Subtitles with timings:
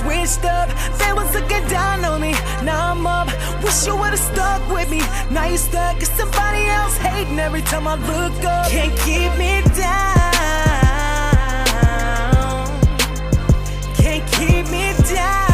[0.00, 0.68] switched up.
[0.98, 2.32] They was looking down on me.
[2.64, 3.28] Now I'm up.
[3.62, 5.00] Wish you would've stuck with me.
[5.30, 6.00] Now you stuck.
[6.02, 8.68] Somebody else hating every time I look up.
[8.70, 10.30] Can't keep me down.
[13.94, 15.48] Can't keep me down.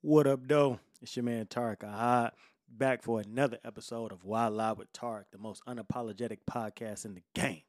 [0.00, 0.80] What up, though?
[1.02, 2.32] It's your man Tarek Ahad,
[2.78, 7.22] back for another episode of Why Lie with Tarek, the most unapologetic podcast in the
[7.34, 7.62] game.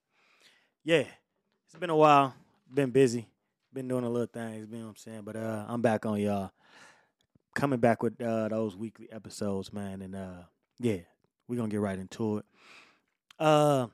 [0.84, 1.05] Yeah,
[1.66, 2.35] it's been a while,
[2.72, 3.27] been busy,
[3.73, 5.22] been doing a little things, you know what I'm saying?
[5.23, 6.52] But uh, I'm back on y'all,
[7.55, 10.04] coming back with uh, those weekly episodes, man.
[10.04, 10.44] And uh,
[10.80, 10.99] yeah,
[11.48, 12.46] we're gonna get right into it.
[13.40, 13.88] Uh,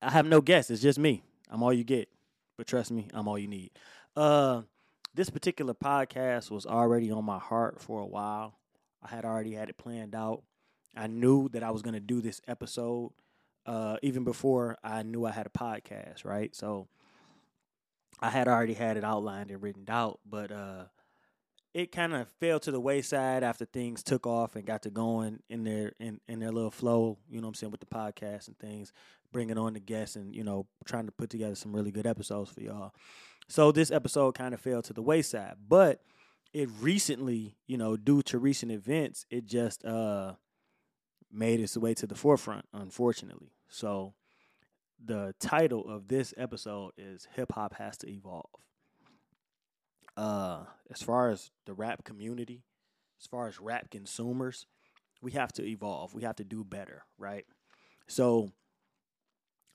[0.00, 1.22] I have no guests, it's just me.
[1.50, 2.08] I'm all you get,
[2.56, 3.72] but trust me, I'm all you need.
[4.16, 4.62] Uh,
[5.14, 8.54] this particular podcast was already on my heart for a while.
[9.02, 10.42] I had already had it planned out.
[10.96, 13.12] I knew that I was going to do this episode
[13.66, 16.54] uh, even before I knew I had a podcast, right?
[16.54, 16.88] So
[18.20, 20.84] I had already had it outlined and written out, but uh,
[21.72, 25.40] it kind of fell to the wayside after things took off and got to going
[25.48, 28.48] in their in, in their little flow, you know what I'm saying, with the podcast
[28.48, 28.92] and things,
[29.32, 32.50] bringing on the guests and, you know, trying to put together some really good episodes
[32.50, 32.92] for y'all.
[33.48, 36.02] So this episode kind of fell to the wayside, but
[36.52, 40.34] it recently, you know, due to recent events, it just uh
[41.32, 43.52] made its way to the forefront, unfortunately.
[43.68, 44.14] So
[45.04, 48.50] the title of this episode is Hip Hop Has to Evolve.
[50.16, 52.64] Uh as far as the rap community,
[53.20, 54.66] as far as rap consumers,
[55.22, 56.14] we have to evolve.
[56.14, 57.44] We have to do better, right?
[58.08, 58.50] So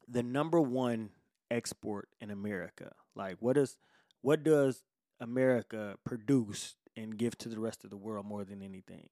[0.08, 1.12] the number one
[1.50, 2.94] export in America?
[3.16, 3.78] Like what is
[4.22, 4.84] what does
[5.26, 9.10] America produce and give to the rest of the world more than anything?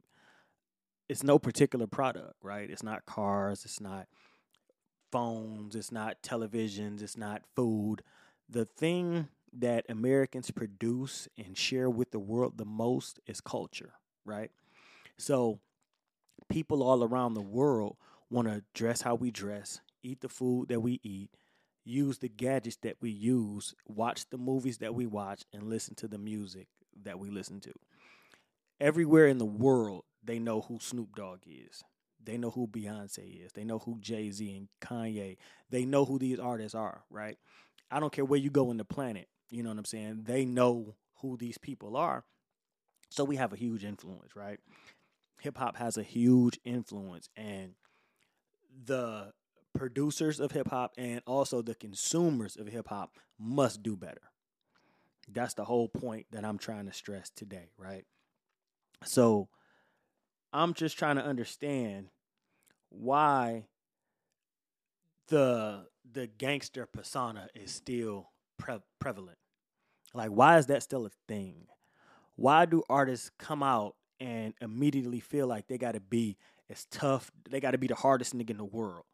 [1.09, 2.69] It's no particular product, right?
[2.69, 4.08] It's not cars, it's not
[5.11, 8.03] phones, it's not televisions, it's not food.
[8.50, 13.94] The thing that Americans produce and share with the world the most is culture,
[14.25, 14.51] right?
[15.18, 15.59] So
[16.50, 17.97] people all around the world
[18.30, 21.30] want to dress how we dress, eat the food that we eat,
[21.85, 26.07] use the gadgets that we use, watch the movies that we watch, and listen to
[26.07, 26.67] the music
[27.03, 27.73] that we listen to.
[28.79, 31.83] Everywhere in the world, they know who Snoop Dogg is.
[32.23, 33.51] They know who Beyonce is.
[33.53, 35.38] They know who Jay Z and Kanye.
[35.69, 37.38] They know who these artists are, right?
[37.91, 39.27] I don't care where you go in the planet.
[39.50, 40.23] You know what I'm saying?
[40.23, 42.23] They know who these people are.
[43.09, 44.59] So we have a huge influence, right?
[45.41, 47.73] Hip hop has a huge influence, and
[48.85, 49.33] the
[49.73, 54.22] producers of hip hop and also the consumers of hip hop must do better.
[55.31, 58.06] That's the whole point that I'm trying to stress today, right?
[59.03, 59.50] So
[60.51, 62.07] I'm just trying to understand
[62.89, 63.66] why
[65.28, 69.38] the the gangster persona is still pre- prevalent.
[70.13, 71.67] Like why is that still a thing?
[72.35, 76.38] Why do artists come out and immediately feel like they got to be
[76.69, 79.06] as tough, they got to be the hardest nigga in the world?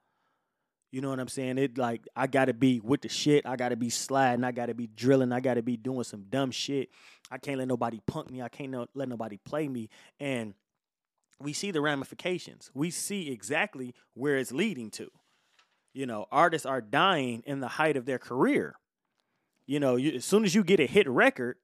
[0.92, 1.58] You know what I'm saying?
[1.60, 3.46] It like I gotta be with the shit.
[3.46, 4.44] I gotta be sliding.
[4.44, 5.32] I gotta be drilling.
[5.32, 6.90] I gotta be doing some dumb shit.
[7.30, 8.42] I can't let nobody punk me.
[8.42, 9.90] I can't no, let nobody play me.
[10.20, 10.56] And
[11.40, 12.72] we see the ramifications.
[12.74, 15.12] We see exactly where it's leading to.
[15.94, 18.76] You know, artists are dying in the height of their career.
[19.68, 21.58] You know, you, as soon as you get a hit record,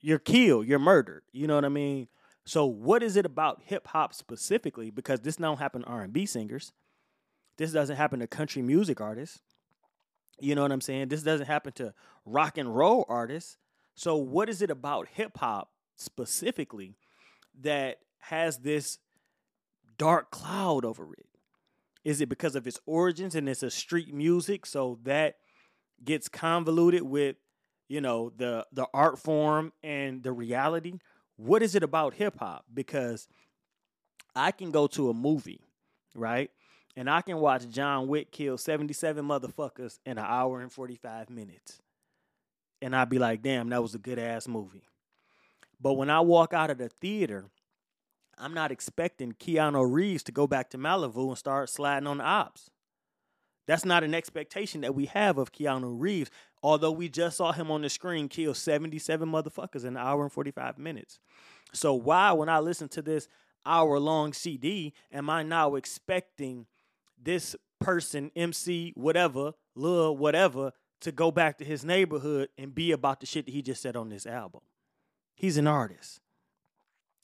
[0.00, 0.66] you're killed.
[0.66, 1.22] You're murdered.
[1.32, 2.08] You know what I mean?
[2.46, 4.90] So, what is it about hip hop specifically?
[4.90, 6.72] Because this don't happen to R and B singers
[7.58, 9.40] this doesn't happen to country music artists.
[10.40, 11.08] You know what I'm saying?
[11.08, 11.92] This doesn't happen to
[12.24, 13.56] rock and roll artists.
[13.94, 16.94] So, what is it about hip hop specifically
[17.60, 18.98] that has this
[19.98, 21.26] dark cloud over it?
[22.04, 25.38] Is it because of its origins and it's a street music, so that
[26.04, 27.34] gets convoluted with,
[27.88, 31.00] you know, the the art form and the reality?
[31.36, 32.66] What is it about hip hop?
[32.72, 33.26] Because
[34.36, 35.60] I can go to a movie,
[36.14, 36.52] right?
[36.98, 41.80] And I can watch John Wick kill 77 motherfuckers in an hour and 45 minutes.
[42.82, 44.82] And I'd be like, damn, that was a good ass movie.
[45.80, 47.44] But when I walk out of the theater,
[48.36, 52.24] I'm not expecting Keanu Reeves to go back to Malibu and start sliding on the
[52.24, 52.68] ops.
[53.68, 56.32] That's not an expectation that we have of Keanu Reeves,
[56.64, 60.32] although we just saw him on the screen kill 77 motherfuckers in an hour and
[60.32, 61.20] 45 minutes.
[61.72, 63.28] So why, when I listen to this
[63.64, 66.66] hour long CD, am I now expecting
[67.20, 73.20] this person, MC, whatever, Lil, whatever, to go back to his neighborhood and be about
[73.20, 74.62] the shit that he just said on this album.
[75.34, 76.20] He's an artist.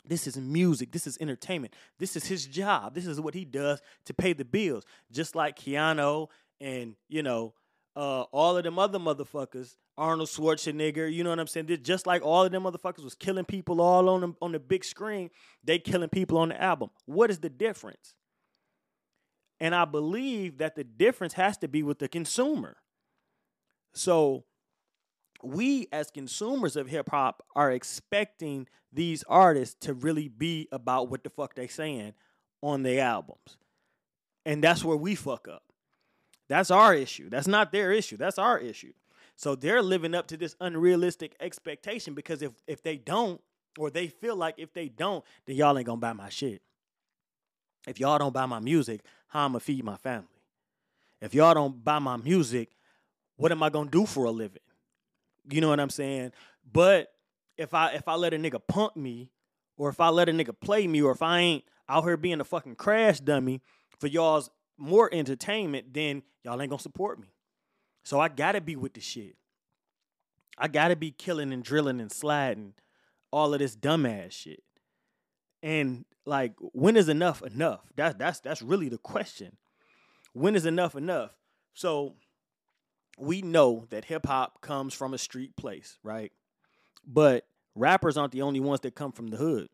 [0.07, 0.93] This is music.
[0.93, 1.75] This is entertainment.
[1.99, 2.95] This is his job.
[2.95, 4.85] This is what he does to pay the bills.
[5.11, 6.29] Just like Keanu
[6.61, 7.55] and, you know,
[7.97, 11.69] uh, all of them other motherfuckers, Arnold Schwarzenegger, you know what I'm saying?
[11.83, 14.85] Just like all of them motherfuckers was killing people all on the, on the big
[14.85, 15.31] screen,
[15.63, 16.91] they killing people on the album.
[17.07, 18.15] What is the difference?
[19.61, 22.77] And I believe that the difference has to be with the consumer.
[23.95, 24.45] So
[25.43, 31.25] we as consumers of hip hop are expecting these artists to really be about what
[31.25, 32.15] the fuck they saying
[32.63, 33.57] on their albums.
[34.47, 35.63] And that's where we fuck up.
[36.49, 37.31] That's our issue.
[37.31, 38.17] That's not their issue.
[38.17, 38.93] That's our issue.
[39.37, 43.41] So they're living up to this unrealistic expectation because if if they don't,
[43.79, 46.63] or they feel like if they don't, then y'all ain't gonna buy my shit.
[47.87, 49.01] If y'all don't buy my music,
[49.35, 50.29] how I'ma feed my family?
[51.21, 52.71] If y'all don't buy my music,
[53.37, 54.63] what am I gonna do for a living?
[55.51, 56.33] You know what I'm saying?
[56.73, 57.13] But
[57.59, 59.31] if I if I let a nigga punk me,
[59.77, 62.41] or if I let a nigga play me, or if I ain't out here being
[62.41, 63.61] a fucking crash dummy
[63.99, 67.35] for y'all's more entertainment, then y'all ain't gonna support me.
[68.05, 69.37] So I gotta be with the shit.
[70.57, 72.75] I gotta be killing and drilling and sliding
[73.33, 74.63] all of this dumbass shit.
[75.61, 77.81] And like, when is enough enough?
[77.97, 79.57] That's that's that's really the question.
[80.33, 81.33] When is enough enough?
[81.75, 82.15] So
[83.19, 86.33] we know that hip hop comes from a street place, right?
[87.07, 89.69] But rappers aren't the only ones that come from the hood.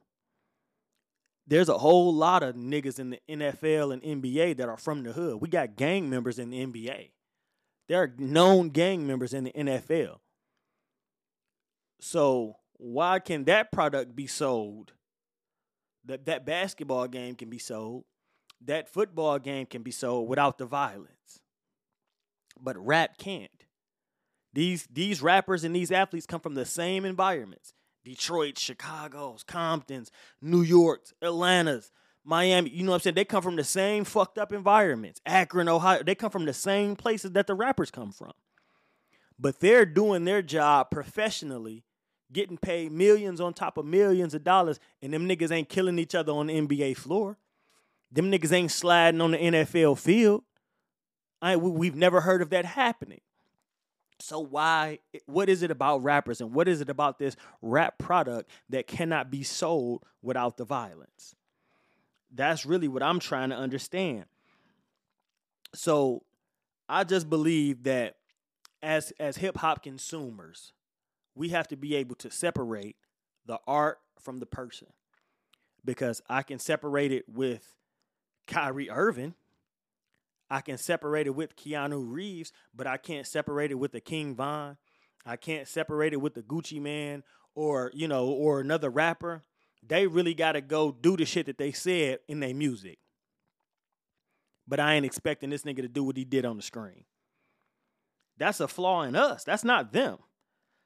[1.47, 5.13] There's a whole lot of niggas in the NFL and NBA that are from the
[5.13, 5.41] hood.
[5.41, 7.11] We got gang members in the NBA.
[7.89, 10.19] There are known gang members in the NFL.
[12.01, 14.93] So why can that product be sold?
[16.05, 18.05] That that basketball game can be sold.
[18.63, 21.41] That football game can be sold without the violence.
[22.61, 23.51] But rap can't.
[24.53, 27.73] These these rappers and these athletes come from the same environments.
[28.05, 30.11] Detroit, Chicago's, Compton's,
[30.41, 31.93] New York's, Atlanta's,
[32.25, 32.71] Miami.
[32.71, 33.15] You know what I'm saying?
[33.15, 35.21] They come from the same fucked up environments.
[35.27, 36.03] Akron, Ohio.
[36.03, 38.33] They come from the same places that the rappers come from.
[39.39, 41.85] But they're doing their job professionally
[42.33, 46.15] getting paid millions on top of millions of dollars, and them niggas ain't killing each
[46.15, 47.39] other on the NBA floor.
[48.13, 50.43] Them niggas ain't sliding on the NFL field.
[51.43, 53.21] I we've never heard of that happening.
[54.19, 58.51] So why what is it about rappers and what is it about this rap product
[58.69, 61.35] that cannot be sold without the violence?
[62.33, 64.27] That's really what I'm trying to understand.
[65.75, 66.23] So
[66.89, 68.17] I just believe that
[68.83, 70.73] as as hip hop consumers,
[71.35, 72.97] we have to be able to separate
[73.47, 74.89] the art from the person.
[75.85, 77.75] Because I can separate it with
[78.47, 79.35] Kyrie Irving.
[80.51, 84.35] I can separate it with Keanu Reeves, but I can't separate it with the King
[84.35, 84.77] Von.
[85.25, 87.23] I can't separate it with the Gucci Mane
[87.55, 89.45] or, you know, or another rapper.
[89.87, 92.99] They really got to go do the shit that they said in their music.
[94.67, 97.05] But I ain't expecting this nigga to do what he did on the screen.
[98.37, 99.45] That's a flaw in us.
[99.45, 100.19] That's not them.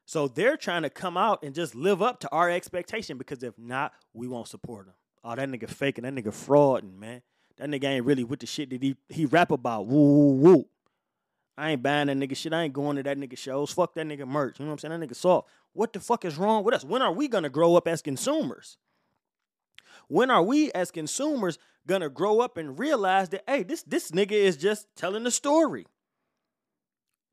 [0.06, 3.58] So they're trying to come out and just live up to our expectation because if
[3.58, 4.94] not, we won't support them.
[5.22, 7.22] Oh, that nigga faking, that nigga frauding, man.
[7.56, 9.86] That nigga ain't really with the shit that he he rap about.
[9.86, 10.68] Woo woo woo.
[11.56, 12.52] I ain't buying that nigga shit.
[12.52, 13.70] I ain't going to that nigga shows.
[13.70, 14.58] Fuck that nigga merch.
[14.58, 15.00] You know what I'm saying?
[15.00, 15.48] That nigga soft.
[15.72, 16.84] What the fuck is wrong with us?
[16.84, 18.76] When are we gonna grow up as consumers?
[20.08, 24.32] When are we as consumers gonna grow up and realize that hey, this this nigga
[24.32, 25.86] is just telling a story.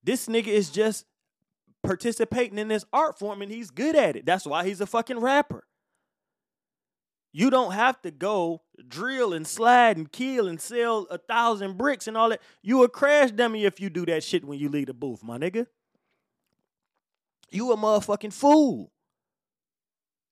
[0.03, 1.05] This nigga is just
[1.83, 4.25] participating in this art form and he's good at it.
[4.25, 5.65] That's why he's a fucking rapper.
[7.33, 12.07] You don't have to go drill and slide and kill and sell a thousand bricks
[12.07, 12.41] and all that.
[12.61, 15.37] You a crash dummy if you do that shit when you leave the booth, my
[15.37, 15.67] nigga.
[17.49, 18.91] You a motherfucking fool.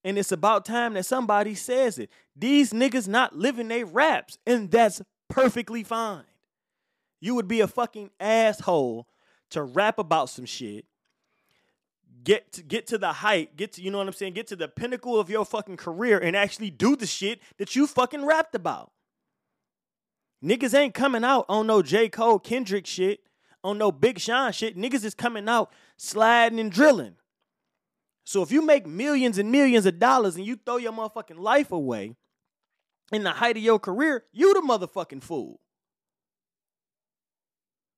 [0.04, 2.10] And it's about time that somebody says it.
[2.36, 6.24] These niggas not living their raps, and that's perfectly fine.
[7.20, 9.08] You would be a fucking asshole
[9.52, 10.86] to rap about some shit
[12.24, 14.56] get to, get to the height, get to you know what I'm saying, get to
[14.56, 18.56] the pinnacle of your fucking career and actually do the shit that you fucking rapped
[18.56, 18.92] about.
[20.44, 22.08] Niggas ain't coming out on no J.
[22.10, 23.22] Cole Kendrick shit,
[23.64, 24.78] on no Big Sean shit.
[24.78, 27.16] Niggas is coming out sliding and drilling.
[28.24, 31.72] So if you make millions and millions of dollars and you throw your motherfucking life
[31.72, 32.16] away
[33.12, 35.60] in the height of your career, you the motherfucking fool.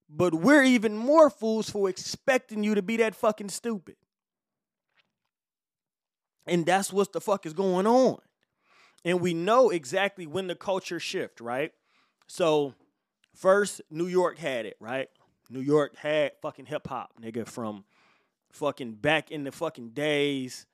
[0.10, 3.96] But we're even more fools for expecting you to be that fucking stupid.
[6.48, 8.20] And that's what the fuck is going on.
[9.04, 11.72] And we know exactly when the culture shift, right?
[12.28, 12.74] So
[13.36, 15.10] first New York had it, right?
[15.50, 17.84] New York had fucking hip hop, nigga, from
[18.52, 20.66] fucking back in the fucking days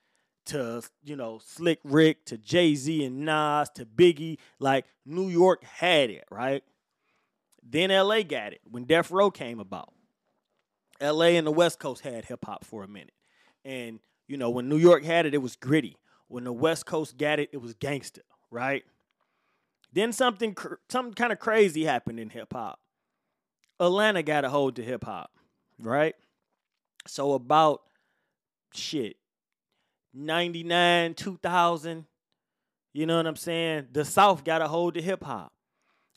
[0.45, 4.37] to you know Slick Rick to Jay Z and Nas to Biggie.
[4.59, 6.63] Like New York had it, right?
[7.69, 9.93] Then LA got it when Death Row came about.
[11.01, 13.13] LA and the West Coast had hip hop for a minute.
[13.65, 15.97] And, you know, when New York had it, it was gritty.
[16.27, 18.83] When the West Coast got it, it was gangster, right?
[19.93, 20.55] Then something
[20.89, 22.79] something kind of crazy happened in hip hop.
[23.79, 25.31] Atlanta got a hold to hip hop,
[25.79, 26.15] right?
[27.07, 27.81] So about
[28.73, 29.15] shit
[30.13, 32.05] 99, 2000,
[32.93, 33.87] you know what I'm saying?
[33.91, 35.53] The South got a hold to hip hop.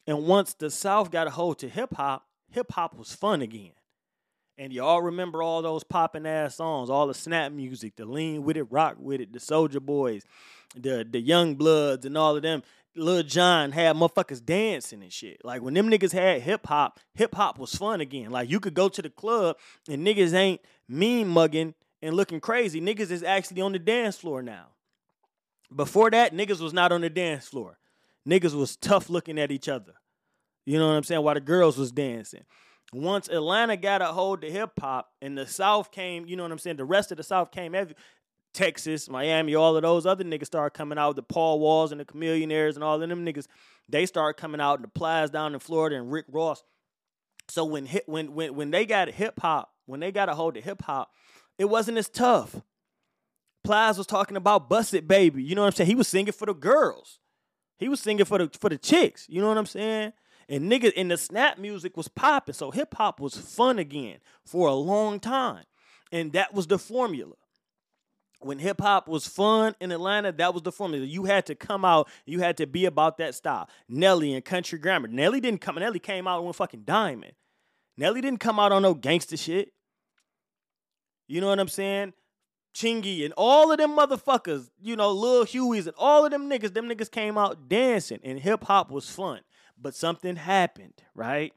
[0.06, 3.72] And once the South got a hold to hip hop, hip hop was fun again.
[4.60, 8.58] And y'all remember all those popping ass songs, all the snap music, the lean with
[8.58, 10.22] it, rock with it, the Soulja Boys,
[10.76, 12.62] the the Young Bloods, and all of them.
[12.94, 15.42] Lil Jon had motherfuckers dancing and shit.
[15.44, 18.30] Like when them niggas had hip hop, hip hop was fun again.
[18.30, 19.56] Like you could go to the club
[19.88, 22.82] and niggas ain't mean mugging and looking crazy.
[22.82, 24.66] Niggas is actually on the dance floor now.
[25.74, 27.78] Before that, niggas was not on the dance floor.
[28.28, 29.94] Niggas was tough looking at each other.
[30.66, 31.22] You know what I'm saying?
[31.22, 32.44] While the girls was dancing.
[32.92, 36.52] Once Atlanta got a hold of hip hop and the South came, you know what
[36.52, 36.76] I'm saying?
[36.76, 37.94] The rest of the South came, every,
[38.52, 41.14] Texas, Miami, all of those other niggas started coming out.
[41.14, 43.47] The Paul Walls and the Chamillionaires and all of them niggas,
[43.88, 44.75] they started coming out.
[44.75, 46.64] And the Plies down in Florida and Rick Ross.
[47.49, 50.56] So when hit when when when they got hip hop, when they got a hold
[50.56, 51.12] of hip hop,
[51.59, 52.61] it wasn't as tough.
[53.64, 55.90] Plies was talking about "Bust It, Baby." You know what I'm saying?
[55.90, 57.18] He was singing for the girls.
[57.78, 59.26] He was singing for the for the chicks.
[59.28, 60.12] You know what I'm saying?
[60.50, 62.54] And niggas and the snap music was popping.
[62.54, 65.64] So hip hop was fun again for a long time.
[66.11, 67.35] And that was the formula.
[68.40, 71.07] When hip hop was fun in Atlanta, that was the formula.
[71.07, 73.69] You had to come out, you had to be about that style.
[73.88, 75.09] Nelly and Country Grammar.
[75.09, 77.33] Nelly didn't come, Nelly came out on fucking diamond.
[77.97, 79.73] Nelly didn't come out on no gangster shit.
[81.28, 82.14] You know what I'm saying?
[82.75, 86.73] Chingy and all of them motherfuckers, you know, Lil Huey's and all of them niggas,
[86.73, 89.40] them niggas came out dancing and hip hop was fun.
[89.80, 91.52] But something happened, right?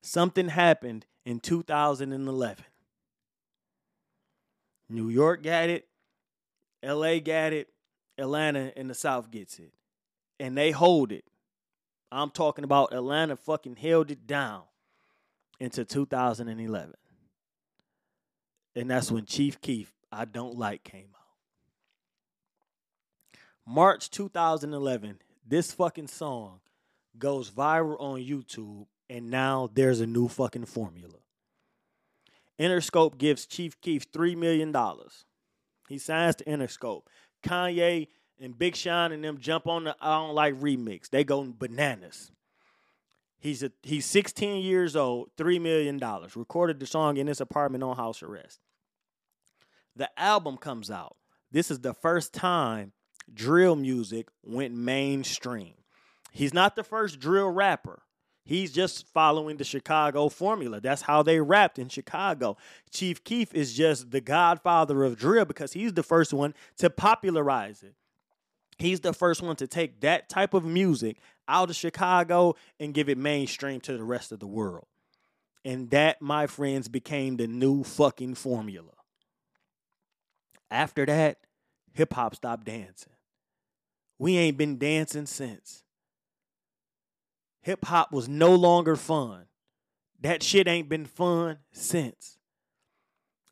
[0.00, 2.64] Something happened in 2011.
[4.90, 5.86] New York got it,
[6.82, 7.68] LA got it,
[8.16, 9.72] Atlanta in the South gets it.
[10.40, 11.24] And they hold it.
[12.10, 14.62] I'm talking about Atlanta fucking held it down
[15.60, 16.94] into 2011.
[18.74, 21.18] And that's when Chief Keef, I Don't Like, came out.
[23.66, 26.60] March 2011, this fucking song
[27.18, 31.14] goes viral on YouTube, and now there's a new fucking formula.
[32.58, 34.74] Interscope gives Chief Keef $3 million.
[35.88, 37.02] He signs to Interscope.
[37.42, 38.08] Kanye
[38.40, 41.08] and Big Sean and them jump on the I Don't Like remix.
[41.08, 42.32] They go bananas.
[43.40, 46.00] He's a, he's 16 years old, $3 million.
[46.34, 48.58] Recorded the song in his apartment on house arrest.
[49.94, 51.16] The album comes out.
[51.50, 52.92] This is the first time
[53.32, 55.74] drill music went mainstream.
[56.38, 58.00] He's not the first drill rapper.
[58.44, 60.80] He's just following the Chicago formula.
[60.80, 62.56] That's how they rapped in Chicago.
[62.92, 67.82] Chief Keef is just the godfather of drill because he's the first one to popularize
[67.82, 67.94] it.
[68.78, 71.16] He's the first one to take that type of music
[71.48, 74.86] out of Chicago and give it mainstream to the rest of the world.
[75.64, 78.92] And that, my friends, became the new fucking formula.
[80.70, 81.38] After that,
[81.94, 83.14] hip hop stopped dancing.
[84.20, 85.82] We ain't been dancing since.
[87.68, 89.44] Hip hop was no longer fun.
[90.22, 92.38] That shit ain't been fun since.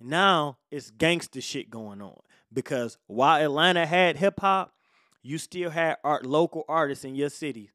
[0.01, 2.21] Now it's gangster shit going on
[2.51, 4.73] because while Atlanta had hip hop,
[5.23, 7.73] you still had art local artists in your city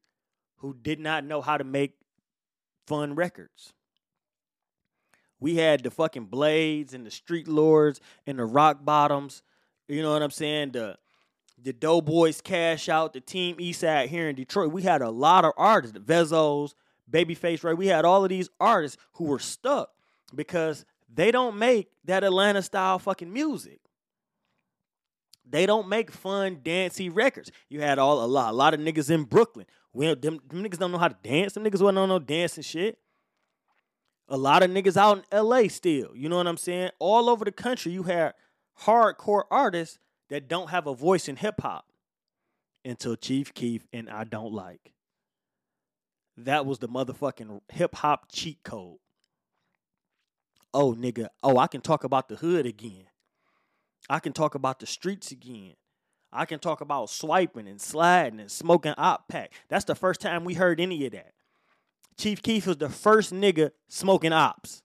[0.56, 1.94] who did not know how to make
[2.88, 3.72] fun records.
[5.38, 9.44] We had the fucking Blades and the Street Lords and the Rock Bottoms.
[9.86, 10.72] You know what I'm saying?
[10.72, 10.98] The
[11.62, 14.72] the Doughboys Cash Out, the Team Eastside here in Detroit.
[14.72, 16.74] We had a lot of artists, the Vezos,
[17.10, 17.74] Babyface Ray.
[17.74, 19.90] We had all of these artists who were stuck
[20.34, 23.80] because they don't make that Atlanta style fucking music.
[25.48, 27.50] They don't make fun, dancey records.
[27.68, 29.66] You had all a lot, a lot of niggas in Brooklyn.
[29.92, 31.52] Well, them, them niggas don't know how to dance.
[31.52, 32.98] Them niggas wasn't on no dancing shit.
[34.28, 36.12] A lot of niggas out in LA still.
[36.14, 36.90] You know what I'm saying?
[36.98, 38.32] All over the country, you had
[38.84, 39.98] hardcore artists
[40.32, 41.84] that don't have a voice in hip hop
[42.86, 44.94] until Chief Keef and I Don't Like.
[46.38, 48.96] That was the motherfucking hip hop cheat code.
[50.72, 51.28] Oh, nigga.
[51.42, 53.04] Oh, I can talk about the hood again.
[54.08, 55.74] I can talk about the streets again.
[56.32, 59.52] I can talk about swiping and sliding and smoking op pack.
[59.68, 61.34] That's the first time we heard any of that.
[62.16, 64.82] Chief Keef was the first nigga smoking ops.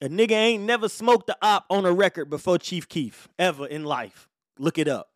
[0.00, 3.82] A nigga ain't never smoked the op on a record before Chief Keef ever in
[3.82, 4.27] life.
[4.58, 5.10] Look it up.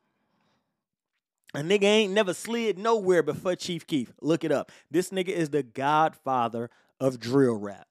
[1.54, 4.12] A nigga ain't never slid nowhere before Chief Keef.
[4.22, 4.72] Look it up.
[4.90, 7.86] This nigga is the godfather of drill rap.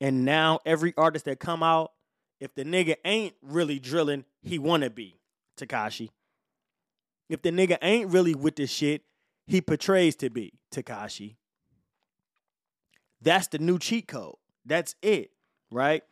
[0.00, 1.92] And now every artist that come out,
[2.40, 5.18] if the nigga ain't really drilling, he wanna be
[5.58, 6.10] Tekashi.
[7.28, 9.02] If the nigga ain't really with this shit,
[9.46, 11.36] he portrays to be Tekashi.
[13.20, 14.36] That's the new cheat code.
[14.64, 15.32] That's it,
[15.70, 16.04] right?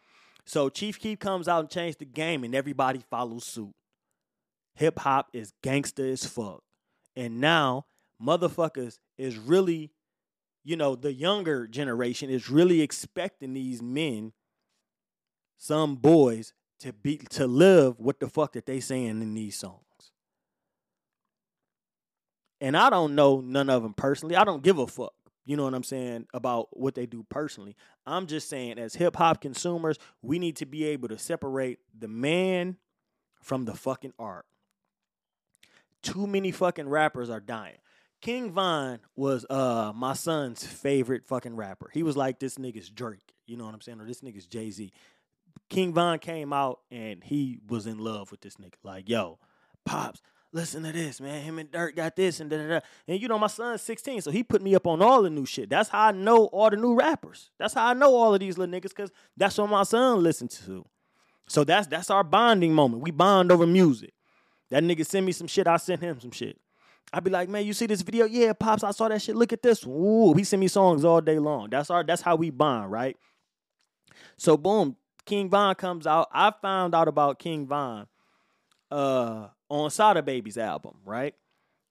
[0.44, 3.74] So Chief Keef comes out and changed the game, and everybody follows suit.
[4.76, 6.62] Hip hop is gangster as fuck.
[7.14, 7.86] And now
[8.22, 9.90] motherfuckers is really,
[10.64, 14.32] you know, the younger generation is really expecting these men,
[15.56, 19.80] some boys, to be to live what the fuck that they saying in these songs.
[22.60, 24.36] And I don't know none of them personally.
[24.36, 25.14] I don't give a fuck.
[25.46, 27.76] You know what I'm saying about what they do personally.
[28.04, 32.08] I'm just saying, as hip hop consumers, we need to be able to separate the
[32.08, 32.76] man
[33.40, 34.44] from the fucking art.
[36.02, 37.78] Too many fucking rappers are dying.
[38.20, 41.90] King Von was uh my son's favorite fucking rapper.
[41.92, 44.70] He was like this nigga's Drake, you know what I'm saying, or this nigga's Jay
[44.70, 44.92] Z.
[45.68, 48.74] King Von came out and he was in love with this nigga.
[48.82, 49.38] Like, yo,
[49.84, 50.22] pops,
[50.52, 51.42] listen to this, man.
[51.42, 52.80] Him and Durk got this and da da da.
[53.06, 55.46] And you know, my son's 16, so he put me up on all the new
[55.46, 55.68] shit.
[55.68, 57.50] That's how I know all the new rappers.
[57.58, 60.60] That's how I know all of these little niggas, cause that's what my son listens
[60.66, 60.84] to.
[61.48, 63.02] So that's that's our bonding moment.
[63.02, 64.14] We bond over music.
[64.70, 66.58] That nigga send me some shit, I send him some shit.
[67.12, 68.26] I'd be like, man, you see this video?
[68.26, 69.36] Yeah, pops, I saw that shit.
[69.36, 69.86] Look at this.
[69.86, 71.70] Ooh, he send me songs all day long.
[71.70, 73.16] That's our that's how we bond, right?
[74.36, 76.28] So boom, King Von comes out.
[76.32, 78.06] I found out about King Von
[78.90, 81.34] uh on Sada Baby's album, right?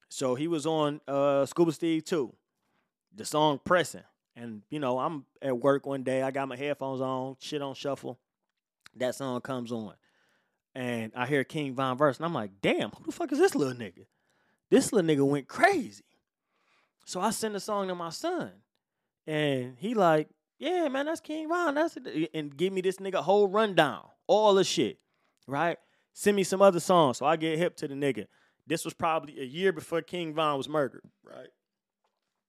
[0.08, 2.34] So he was on uh Scuba Steve too.
[3.14, 4.02] The song Pressing.
[4.36, 7.74] And you know, I'm at work one day, I got my headphones on, shit on
[7.74, 8.18] shuffle.
[8.96, 9.94] That song comes on.
[10.76, 13.54] And I hear King Von verse, and I'm like, damn, who the fuck is this
[13.54, 14.04] little nigga?
[14.68, 16.04] This little nigga went crazy.
[17.06, 18.50] So I send the song to my son.
[19.26, 21.76] And he like, yeah, man, that's King Von.
[21.76, 22.30] That's it.
[22.34, 24.02] And give me this nigga whole rundown.
[24.26, 24.98] All the shit.
[25.46, 25.78] Right?
[26.12, 27.16] Send me some other songs.
[27.16, 28.26] So I get hip to the nigga.
[28.66, 31.04] This was probably a year before King Von was murdered.
[31.24, 31.48] Right?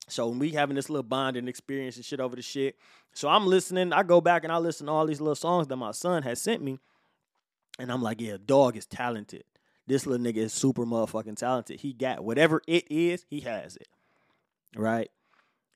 [0.09, 2.75] So we having this little bonding experience and shit over the shit.
[3.13, 3.93] So I'm listening.
[3.93, 6.41] I go back and I listen to all these little songs that my son has
[6.41, 6.79] sent me.
[7.79, 9.43] And I'm like, yeah, dog is talented.
[9.85, 11.79] This little nigga is super motherfucking talented.
[11.79, 13.87] He got whatever it is, he has it.
[14.75, 15.09] Right?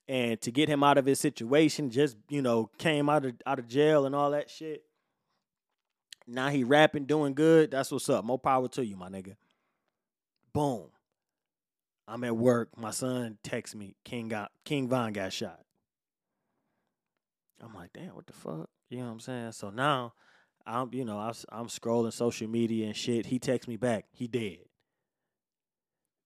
[0.08, 3.58] And to get him out of his situation, just, you know, came out of out
[3.58, 4.84] of jail and all that shit.
[6.26, 7.70] Now he rapping, doing good.
[7.70, 8.24] That's what's up.
[8.24, 9.36] More power to you, my nigga.
[10.52, 10.88] Boom.
[12.06, 12.70] I'm at work.
[12.76, 15.60] My son texts me, King got King Von got shot.
[17.62, 18.68] I'm like, damn, what the fuck?
[18.90, 19.52] You know what I'm saying?
[19.52, 20.14] So now
[20.66, 23.26] I'm, you know, I'm, I'm scrolling social media and shit.
[23.26, 24.06] He texts me back.
[24.12, 24.58] He dead.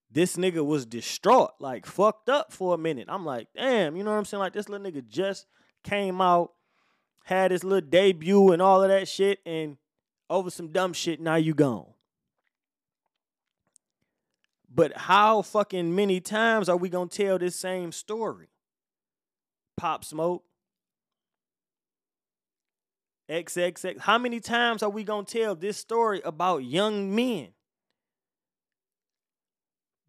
[0.09, 3.07] This nigga was distraught, like fucked up for a minute.
[3.09, 4.39] I'm like, damn, you know what I'm saying?
[4.39, 5.45] Like this little nigga just
[5.83, 6.53] came out,
[7.25, 9.77] had his little debut and all of that shit, and
[10.29, 11.87] over some dumb shit, now you gone.
[14.73, 18.47] But how fucking many times are we gonna tell this same story?
[19.75, 20.43] Pop Smoke,
[23.29, 23.99] XXX.
[23.99, 27.49] How many times are we going to tell this story about young men?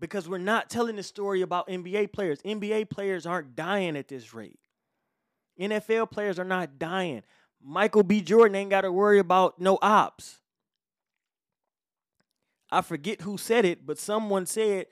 [0.01, 2.41] Because we're not telling the story about NBA players.
[2.43, 4.61] NBA players aren't dying at this rate.
[5.61, 7.23] NFL players are not dying.
[7.61, 8.21] Michael B.
[8.21, 10.39] Jordan ain't got to worry about no ops.
[12.71, 14.87] I forget who said it, but someone said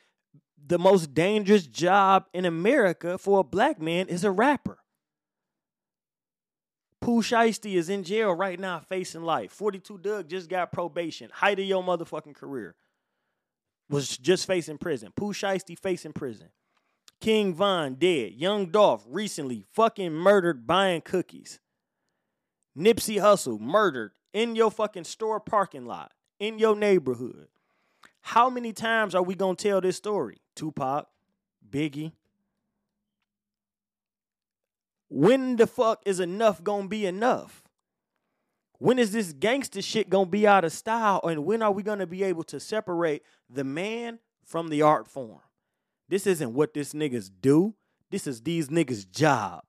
[0.67, 4.79] the most dangerous job in America for a black man is a rapper.
[7.07, 9.53] Pooh Shiesty is in jail right now facing life.
[9.53, 11.31] 42 Dugg just got probation.
[11.33, 12.75] Height of your motherfucking career.
[13.88, 15.12] Was just facing prison.
[15.14, 16.49] Pooh Shiesty facing prison.
[17.21, 18.33] King Von dead.
[18.33, 21.61] Young Dolph recently fucking murdered buying cookies.
[22.77, 27.47] Nipsey Hussle murdered in your fucking store parking lot in your neighborhood.
[28.21, 30.38] How many times are we gonna tell this story?
[30.57, 31.07] Tupac,
[31.71, 32.14] Biggie,
[35.09, 37.62] when the fuck is enough gonna be enough?
[38.79, 41.21] When is this gangster shit gonna be out of style?
[41.25, 45.40] And when are we gonna be able to separate the man from the art form?
[46.09, 47.75] This isn't what this niggas do.
[48.11, 49.64] This is these niggas' job.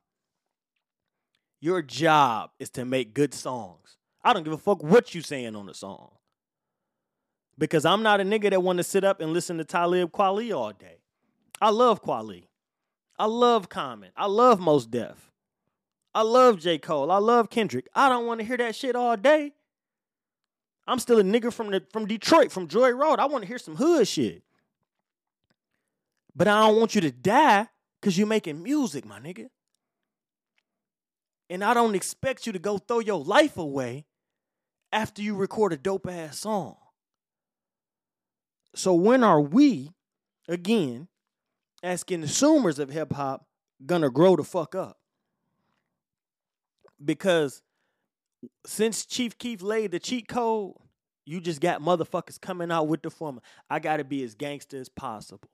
[1.59, 3.97] Your job is to make good songs.
[4.23, 6.11] I don't give a fuck what you saying on the song.
[7.57, 10.55] Because I'm not a nigga that want to sit up and listen to Talib Kweli
[10.55, 10.99] all day.
[11.59, 12.43] I love Kweli.
[13.19, 14.11] I love Common.
[14.15, 15.31] I love Mos Def.
[16.13, 16.77] I love J.
[16.77, 17.11] Cole.
[17.11, 17.87] I love Kendrick.
[17.93, 19.53] I don't want to hear that shit all day.
[20.87, 23.19] I'm still a nigga from the from Detroit, from Joy Road.
[23.19, 24.43] I want to hear some hood shit.
[26.35, 27.67] But I don't want you to die
[27.99, 29.49] because you're making music, my nigga.
[31.49, 34.05] And I don't expect you to go throw your life away
[34.91, 36.77] after you record a dope ass song.
[38.75, 39.91] So when are we,
[40.47, 41.07] again,
[41.83, 43.47] as consumers of hip hop,
[43.85, 44.99] gonna grow the fuck up?
[47.03, 47.61] Because
[48.65, 50.75] since Chief Keef laid the cheat code,
[51.25, 53.41] you just got motherfuckers coming out with the formula.
[53.69, 55.49] I gotta be as gangster as possible.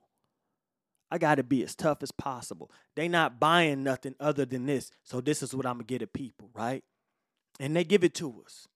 [1.12, 2.72] I gotta be as tough as possible.
[2.96, 4.92] They not buying nothing other than this.
[5.04, 6.84] So this is what I'm gonna get at people, right?
[7.60, 8.68] And they give it to us.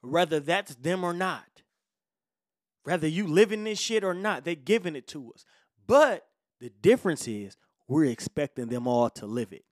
[0.00, 1.62] Whether that's them or not.
[2.84, 5.44] Whether you live in this shit or not, they giving it to us.
[5.86, 6.26] But
[6.60, 7.56] the difference is
[7.88, 9.64] we're expecting them all to live it.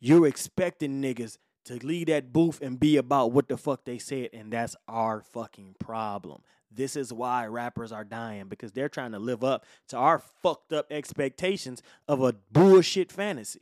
[0.00, 4.30] You're expecting niggas to leave that booth and be about what the fuck they said,
[4.32, 6.42] and that's our fucking problem.
[6.74, 10.72] This is why rappers are dying because they're trying to live up to our fucked
[10.72, 13.60] up expectations of a bullshit fantasy.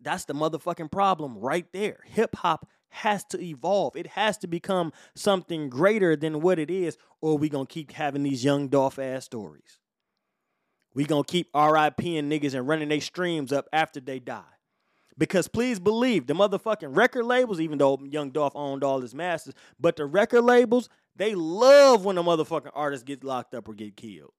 [0.00, 2.00] That's the motherfucking problem right there.
[2.06, 3.96] Hip hop has to evolve.
[3.96, 8.22] It has to become something greater than what it is, or we gonna keep having
[8.22, 9.78] these young Dolph ass stories.
[10.94, 14.42] We gonna keep RIPing niggas and running their streams up after they die.
[15.18, 19.54] Because please believe the motherfucking record labels, even though Young Dolph owned all his masters,
[19.78, 23.96] but the record labels, they love when a motherfucking artist gets locked up or get
[23.96, 24.32] killed.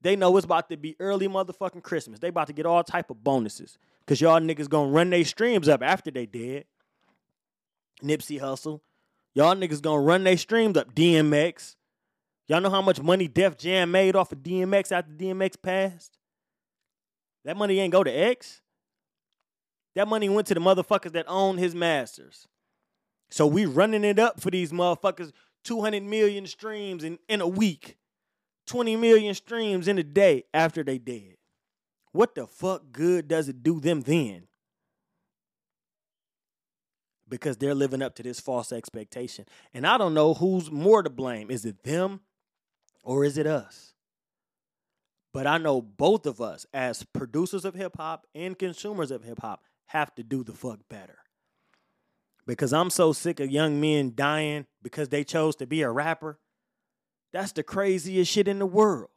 [0.00, 2.20] They know it's about to be early motherfucking Christmas.
[2.20, 3.78] They about to get all type of bonuses.
[4.06, 6.64] Cause y'all niggas gonna run their streams up after they dead.
[8.02, 8.80] Nipsey Hussle.
[9.34, 10.94] Y'all niggas gonna run their streams up.
[10.94, 11.76] DMX.
[12.46, 16.18] Y'all know how much money Def Jam made off of DMX after DMX passed?
[17.44, 18.62] That money ain't go to X.
[19.94, 22.46] That money went to the motherfuckers that own his masters.
[23.30, 25.32] So we running it up for these motherfuckers.
[25.64, 27.98] 200 million streams in, in a week.
[28.66, 31.36] 20 million streams in a day after they dead.
[32.12, 34.44] What the fuck good does it do them then?
[37.28, 39.44] Because they're living up to this false expectation.
[39.74, 41.50] And I don't know who's more to blame.
[41.50, 42.20] Is it them
[43.02, 43.94] or is it us?
[45.32, 49.40] But I know both of us, as producers of hip hop and consumers of hip
[49.40, 51.18] hop, have to do the fuck better.
[52.46, 56.38] Because I'm so sick of young men dying because they chose to be a rapper.
[57.32, 59.10] That's the craziest shit in the world.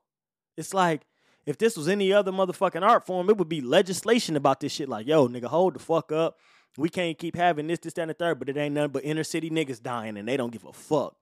[0.58, 1.04] It's like
[1.46, 4.90] if this was any other motherfucking art form, it would be legislation about this shit.
[4.90, 6.38] Like, yo, nigga, hold the fuck up.
[6.78, 9.04] We can't keep having this, this, that, and the third, but it ain't nothing but
[9.04, 11.16] inner city niggas dying and they don't give a fuck.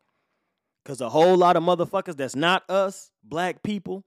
[0.85, 4.05] Cause a whole lot of motherfuckers that's not us, black people,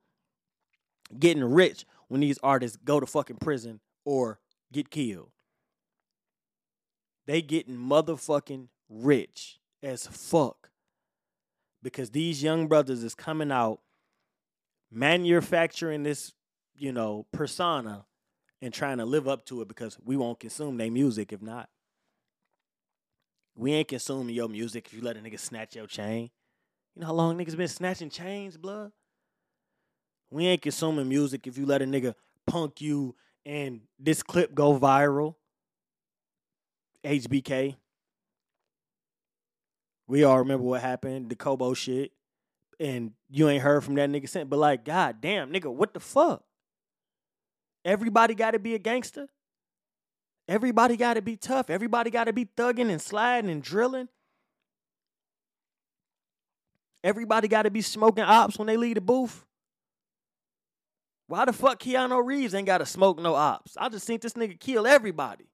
[1.19, 4.41] getting rich when these artists go to fucking prison or
[4.73, 5.31] get killed.
[7.27, 10.71] They getting motherfucking rich as fuck.
[11.83, 13.81] Because these young brothers is coming out
[14.91, 16.33] manufacturing this,
[16.77, 18.05] you know, persona
[18.63, 21.69] and trying to live up to it because we won't consume their music if not.
[23.57, 26.31] We ain't consuming your music if you let a nigga snatch your chain.
[26.95, 28.93] You know how long niggas been snatching chains, blood?
[30.31, 32.15] We ain't consuming music if you let a nigga
[32.47, 35.35] punk you and this clip go viral.
[37.05, 37.75] HBK.
[40.07, 42.13] We all remember what happened, the Kobo shit.
[42.79, 44.49] And you ain't heard from that nigga since.
[44.49, 46.45] But like, god damn, nigga, what the fuck?
[47.85, 49.29] Everybody got to be a gangster.
[50.49, 51.71] Everybody got to be tough.
[51.71, 54.09] Everybody got to be thugging and sliding and drilling.
[57.05, 59.45] Everybody got to be smoking ops when they leave the booth.
[61.27, 63.77] Why the fuck Keanu Reeves ain't got to smoke no ops?
[63.77, 65.47] I just seen this nigga kill everybody.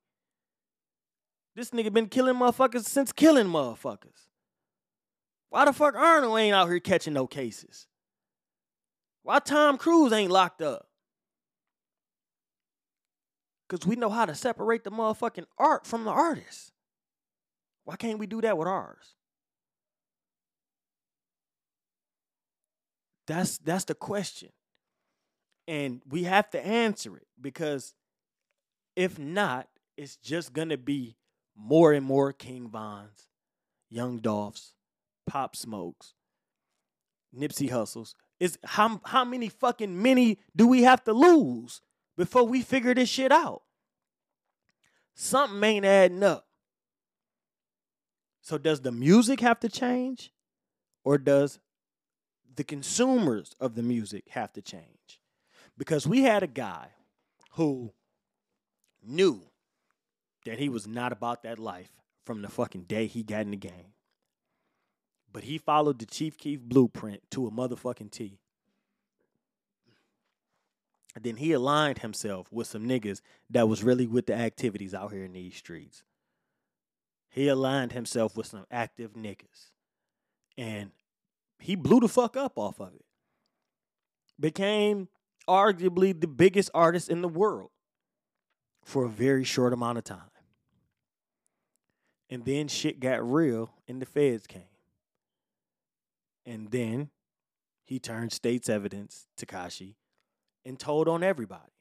[1.54, 4.26] This nigga been killing motherfuckers since killing motherfuckers.
[5.50, 7.86] Why the fuck Arnold ain't out here catching no cases?
[9.22, 10.87] Why Tom Cruise ain't locked up?
[13.68, 16.72] Because we know how to separate the motherfucking art from the artist.
[17.84, 19.14] Why can't we do that with ours?
[23.26, 24.48] That's that's the question.
[25.66, 27.94] And we have to answer it because
[28.96, 31.16] if not, it's just gonna be
[31.54, 33.28] more and more King Vons,
[33.90, 34.72] Young Dolphs,
[35.26, 36.14] Pop Smokes,
[37.36, 38.14] Nipsey Hussles.
[38.40, 41.82] Is how how many fucking many do we have to lose
[42.18, 43.62] before we figure this shit out.
[45.14, 46.46] Something ain't adding up.
[48.42, 50.32] So, does the music have to change?
[51.04, 51.60] Or does
[52.56, 55.20] the consumers of the music have to change?
[55.78, 56.88] Because we had a guy
[57.52, 57.92] who
[59.06, 59.40] knew
[60.44, 61.92] that he was not about that life
[62.24, 63.94] from the fucking day he got in the game.
[65.32, 68.40] But he followed the Chief Keef blueprint to a motherfucking T.
[71.18, 75.10] And then he aligned himself with some niggas that was really with the activities out
[75.10, 76.04] here in these streets.
[77.28, 79.72] He aligned himself with some active niggas.
[80.56, 80.92] And
[81.58, 83.04] he blew the fuck up off of it.
[84.38, 85.08] Became
[85.48, 87.70] arguably the biggest artist in the world
[88.84, 90.30] for a very short amount of time.
[92.30, 94.70] And then shit got real and the feds came.
[96.46, 97.10] And then
[97.84, 99.96] he turned state's evidence, Tekashi,
[100.68, 101.72] and told on everybody.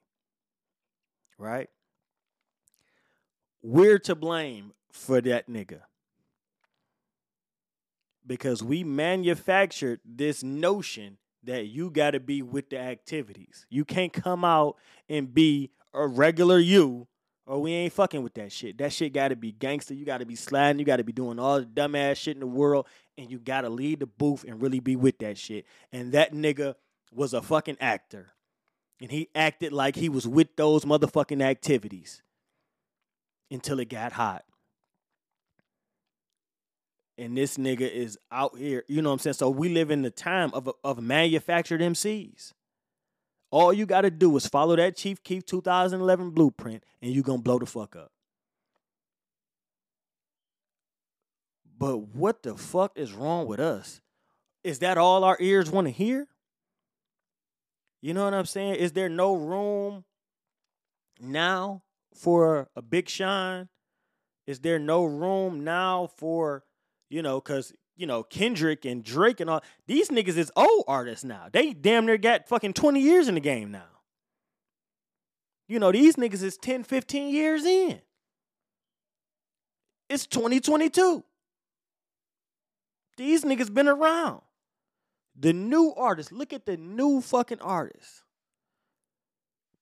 [1.38, 1.70] Right?
[3.62, 5.82] We're to blame for that nigga.
[8.26, 13.66] Because we manufactured this notion that you got to be with the activities.
[13.70, 17.08] You can't come out and be a regular you
[17.46, 18.78] or we ain't fucking with that shit.
[18.78, 19.94] That shit got to be gangster.
[19.94, 20.80] You got to be sliding.
[20.80, 22.88] You got to be doing all the dumbass shit in the world.
[23.18, 25.66] And you got to leave the booth and really be with that shit.
[25.92, 26.76] And that nigga
[27.14, 28.34] was a fucking actor.
[29.00, 32.22] And he acted like he was with those motherfucking activities
[33.52, 34.44] until it got hot.
[37.18, 39.34] And this nigga is out here, you know what I'm saying?
[39.36, 42.54] So we live in the time of, of manufactured MCs.
[43.50, 47.40] All you got to do is follow that Chief Keef 2011 blueprint and you're going
[47.40, 48.12] to blow the fuck up.
[51.78, 54.02] But what the fuck is wrong with us?
[54.64, 56.28] Is that all our ears want to hear?
[58.02, 58.76] You know what I'm saying?
[58.76, 60.06] Is there no room
[61.20, 61.84] now
[62.14, 63.70] for a Big Sean?
[64.46, 66.64] Is there no room now for,
[67.10, 71.26] you know, because you know, Kendrick and Drake and all these niggas is old artists
[71.26, 71.48] now.
[71.52, 73.90] They damn near got fucking 20 years in the game now.
[75.68, 78.00] You know, these niggas is 10, 15 years in.
[80.10, 81.24] It's 2022.
[83.18, 84.42] These niggas been around.
[85.40, 88.24] The new artists, look at the new fucking artists.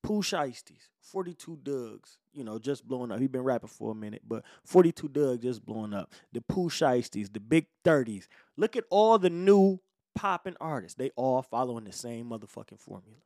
[0.02, 3.18] Pooh Shiesties, 42 Duggs, you know, just blowing up.
[3.18, 6.12] He been rapping for a minute, but 42 Dugg just blowing up.
[6.32, 8.28] The Pooh Shiesties, the Big 30s.
[8.56, 9.80] Look at all the new
[10.14, 10.96] popping artists.
[10.96, 13.18] They all following the same motherfucking formula.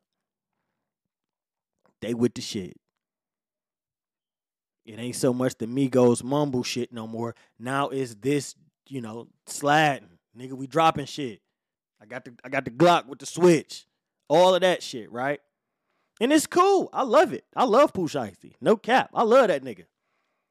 [2.00, 2.78] They with the shit.
[4.86, 7.34] It ain't so much the Migos mumble shit no more.
[7.58, 8.54] Now it's this,
[8.88, 10.18] you know, sliding.
[10.36, 11.42] Nigga, we dropping shit.
[12.00, 13.86] I got the I got the Glock with the switch.
[14.28, 15.40] All of that shit, right?
[16.20, 16.88] And it's cool.
[16.92, 17.44] I love it.
[17.56, 18.54] I love Pooh Shiesty.
[18.60, 19.10] No cap.
[19.14, 19.84] I love that nigga.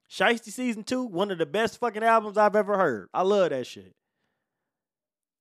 [0.10, 3.10] Shiesty Season 2, one of the best fucking albums I've ever heard.
[3.14, 3.96] I love that shit.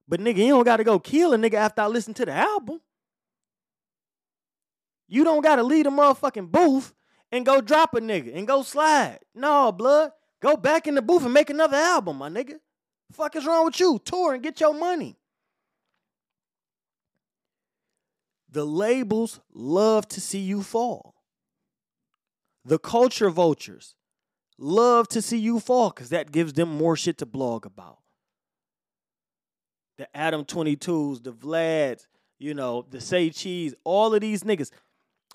[0.07, 2.81] But nigga, you don't gotta go kill a nigga after I listen to the album.
[5.09, 6.95] You don't gotta leave the motherfucking booth
[7.33, 9.21] and go drop a nigga and go slide.
[9.35, 10.13] No, blood.
[10.41, 12.59] Go back in the booth and make another album, my nigga.
[13.13, 13.99] Fuck is wrong with you?
[14.05, 15.18] Tour and get your money.
[18.51, 21.15] The labels love to see you fall.
[22.65, 23.95] The culture vultures
[24.59, 27.99] love to see you fall because that gives them more shit to blog about.
[29.97, 32.07] The Adam 22s, the Vlads,
[32.39, 34.71] you know, the Say Cheese, all of these niggas.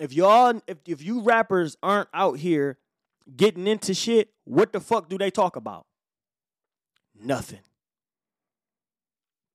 [0.00, 2.78] If y'all, if, if you rappers aren't out here
[3.36, 5.86] getting into shit, what the fuck do they talk about?
[7.18, 7.60] Nothing.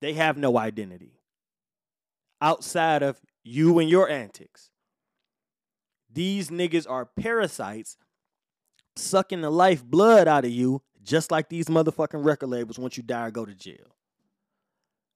[0.02, 1.20] They have no identity
[2.42, 4.70] outside of you and your antics.
[6.12, 7.98] These niggas are parasites
[8.96, 13.04] sucking the life blood out of you, just like these motherfucking record labels once you
[13.04, 13.96] die or go to jail.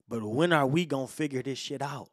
[0.08, 2.10] But when are we gonna figure this shit out?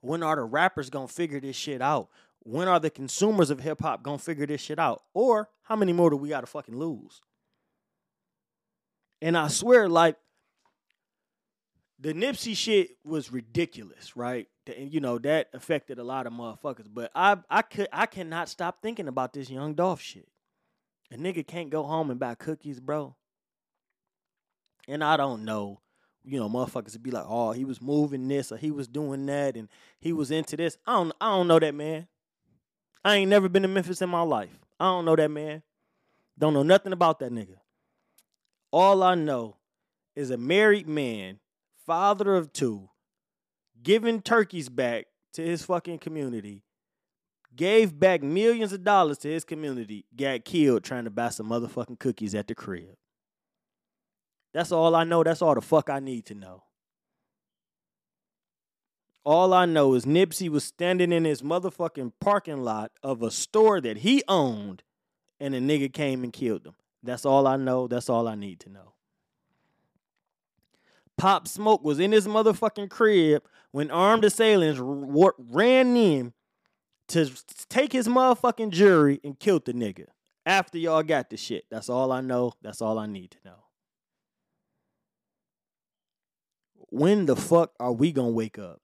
[0.00, 2.08] When are the rappers gonna figure this shit out?
[2.40, 5.02] When are the consumers of hip hop gonna figure this shit out?
[5.14, 7.20] Or how many more do we gotta fucking lose?
[9.20, 10.16] And I swear, like,
[11.98, 14.48] the Nipsey shit was ridiculous, right?
[14.76, 16.86] And you know that affected a lot of motherfuckers.
[16.92, 20.28] But I I could I cannot stop thinking about this young Dolph shit.
[21.10, 23.14] A nigga can't go home and buy cookies, bro.
[24.88, 25.80] And I don't know,
[26.24, 29.24] you know, motherfuckers would be like, oh, he was moving this or he was doing
[29.26, 29.68] that and
[30.00, 30.76] he was into this.
[30.86, 32.08] I don't I don't know that man.
[33.04, 34.58] I ain't never been to Memphis in my life.
[34.78, 35.62] I don't know that man.
[36.38, 37.56] Don't know nothing about that nigga.
[38.70, 39.56] All I know
[40.14, 41.38] is a married man
[41.86, 42.90] father of two,
[43.82, 46.64] giving turkeys back to his fucking community,
[47.54, 51.98] gave back millions of dollars to his community, got killed trying to buy some motherfucking
[51.98, 52.96] cookies at the crib.
[54.52, 55.22] That's all I know.
[55.22, 56.64] That's all the fuck I need to know.
[59.24, 63.80] All I know is Nipsey was standing in his motherfucking parking lot of a store
[63.80, 64.82] that he owned,
[65.40, 66.76] and a nigga came and killed him.
[67.02, 67.86] That's all I know.
[67.88, 68.95] That's all I need to know.
[71.16, 76.32] Pop Smoke was in his motherfucking crib when armed assailants r- ran in
[77.08, 77.30] to
[77.68, 80.06] take his motherfucking jury and killed the nigga.
[80.44, 81.64] After y'all got the shit.
[81.70, 82.52] That's all I know.
[82.62, 83.64] That's all I need to know.
[86.90, 88.80] When the fuck are we gonna wake up?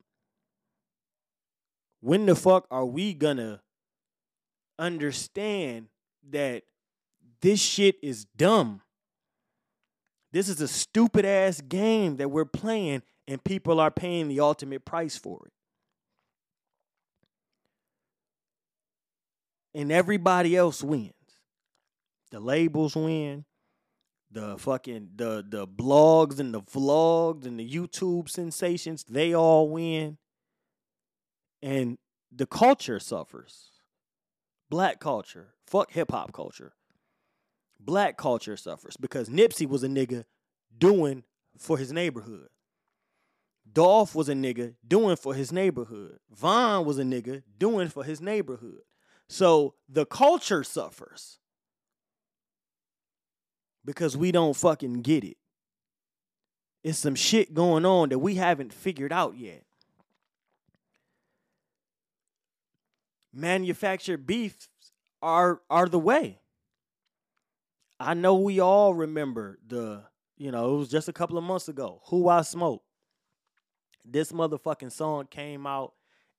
[2.01, 3.63] When the fuck are we gonna
[4.79, 5.87] understand
[6.31, 6.65] that
[7.41, 8.82] this shit is dumb?
[10.33, 14.85] This is a stupid ass game that we're playing, and people are paying the ultimate
[14.85, 15.53] price for it.
[19.79, 21.13] And everybody else wins.
[22.31, 23.45] The labels win.
[24.31, 30.17] The fucking the the blogs and the vlogs and the YouTube sensations, they all win.
[31.61, 31.99] And
[32.35, 33.69] the culture suffers.
[34.71, 35.53] Black culture.
[35.67, 36.73] Fuck hip hop culture
[37.85, 40.25] black culture suffers because Nipsey was a nigga
[40.77, 41.25] doing
[41.59, 42.49] for his neighborhood.
[43.71, 46.19] Dolph was a nigga doing for his neighborhood.
[46.31, 48.83] Von was a nigga doing for his neighborhood.
[49.29, 51.39] So the culture suffers
[53.85, 55.37] because we don't fucking get it.
[56.85, 59.63] It's some shit going on that we haven't figured out yet.
[63.33, 64.69] Manufactured beefs
[65.23, 66.42] are are the way.
[68.03, 70.03] I know we all remember the,
[70.37, 72.01] you know, it was just a couple of months ago.
[72.07, 72.83] Who I Smoke.
[74.05, 75.93] This motherfucking song came out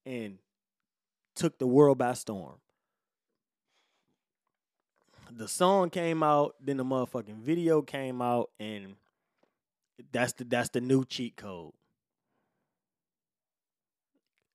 [0.06, 0.40] and
[1.36, 2.56] took the world by storm.
[5.32, 8.96] The song came out, then the motherfucking video came out, and
[10.12, 11.72] that's the that's the new cheat code.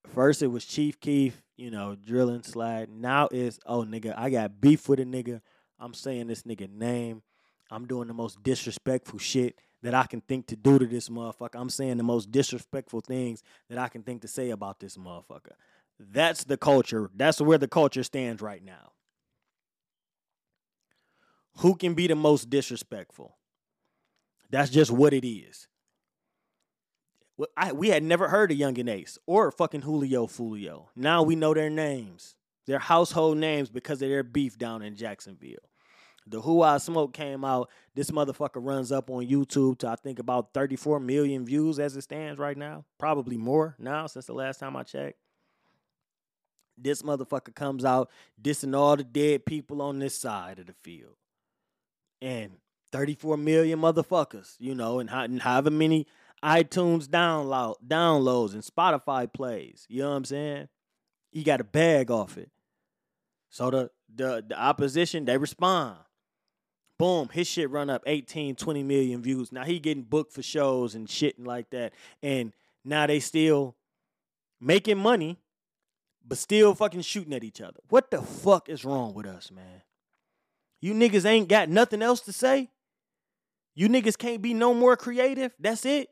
[0.06, 2.90] First it was Chief Keef, you know, drilling slide.
[2.90, 5.40] Now it's oh nigga, I got beef with a nigga
[5.78, 7.22] I'm saying this nigga name.
[7.70, 11.54] I'm doing the most disrespectful shit that I can think to do to this motherfucker.
[11.54, 15.52] I'm saying the most disrespectful things that I can think to say about this motherfucker.
[16.00, 17.10] That's the culture.
[17.14, 18.92] That's where the culture stands right now.
[21.58, 23.36] Who can be the most disrespectful?
[24.50, 25.68] That's just what it is.
[27.56, 30.86] I, we had never heard of Yungeen Ace or fucking Julio Foolio.
[30.96, 32.34] Now we know their names.
[32.68, 35.56] Their household names because of their beef down in Jacksonville.
[36.26, 37.70] The Who I Smoke came out.
[37.94, 42.02] This motherfucker runs up on YouTube to I think about 34 million views as it
[42.02, 42.84] stands right now.
[42.98, 45.16] Probably more now since the last time I checked.
[46.76, 51.16] This motherfucker comes out dissing all the dead people on this side of the field.
[52.20, 52.58] And
[52.92, 56.06] 34 million motherfuckers, you know, and, and however many
[56.44, 59.86] iTunes download downloads and Spotify plays.
[59.88, 60.68] You know what I'm saying?
[61.30, 62.50] He got a bag off it.
[63.50, 65.96] So the the the opposition they respond.
[66.98, 69.52] Boom, his shit run up 18, 20 million views.
[69.52, 71.92] Now he getting booked for shows and shit and like that.
[72.24, 72.52] And
[72.84, 73.76] now they still
[74.60, 75.38] making money,
[76.26, 77.78] but still fucking shooting at each other.
[77.88, 79.82] What the fuck is wrong with us, man?
[80.80, 82.68] You niggas ain't got nothing else to say?
[83.76, 85.54] You niggas can't be no more creative?
[85.60, 86.08] That's it?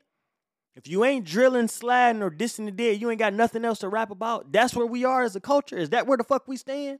[0.75, 3.89] If you ain't drilling, sliding, or dissing the dead, you ain't got nothing else to
[3.89, 4.51] rap about.
[4.51, 5.77] That's where we are as a culture.
[5.77, 6.99] Is that where the fuck we stand?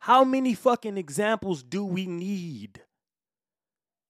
[0.00, 2.80] How many fucking examples do we need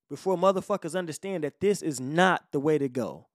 [0.09, 3.27] before motherfuckers understand that this is not the way to go?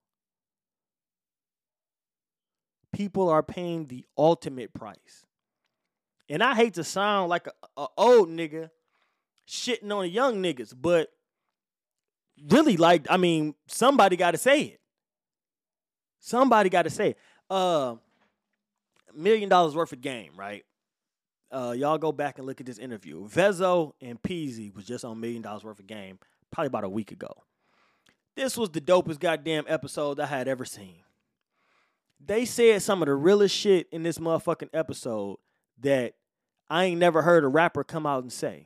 [2.91, 5.25] People are paying the ultimate price.
[6.29, 8.69] And I hate to sound like a, old nigga
[9.47, 11.09] shitting on young niggas, but
[12.49, 14.79] really like I mean, somebody got to say it.
[16.19, 17.17] Somebody got to say it.
[17.49, 17.95] Uh
[19.13, 20.63] million dollars worth of game, right?
[21.51, 23.27] Uh, y'all go back and look at this interview.
[23.27, 26.17] Vezo and Peezy was just on Million Dollars Worth of Game
[26.51, 27.31] probably about a week ago.
[28.35, 31.03] This was the dopest goddamn episode I had ever seen.
[32.25, 35.37] They said some of the realest shit in this motherfucking episode
[35.81, 36.13] that
[36.69, 38.65] I ain't never heard a rapper come out and say.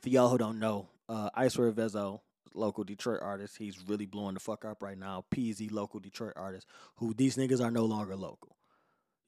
[0.00, 2.20] For y'all who don't know, uh, Icewear Vezo,
[2.54, 5.24] local Detroit artist, he's really blowing the fuck up right now.
[5.34, 8.56] Peezy, local Detroit artist, who these niggas are no longer local.